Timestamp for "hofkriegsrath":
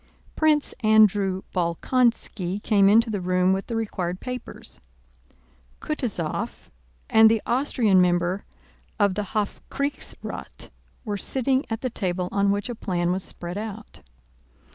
9.37-10.69